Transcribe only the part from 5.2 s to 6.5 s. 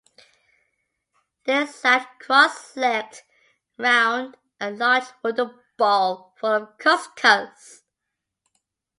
wooden bowl